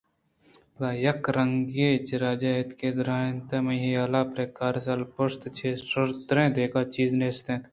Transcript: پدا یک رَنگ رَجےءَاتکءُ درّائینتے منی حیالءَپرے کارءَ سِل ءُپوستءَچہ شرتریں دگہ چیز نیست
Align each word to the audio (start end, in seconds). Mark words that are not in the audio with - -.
پدا 0.73 0.89
یک 1.07 1.21
رَنگ 1.35 1.67
رَجےءَاتکءُ 2.21 2.95
درّائینتے 2.97 3.57
منی 3.65 3.77
حیالءَپرے 3.85 4.45
کارءَ 4.57 4.81
سِل 4.85 4.99
ءُپوستءَچہ 5.05 5.69
شرتریں 5.89 6.49
دگہ 6.55 6.81
چیز 6.95 7.09
نیست 7.19 7.45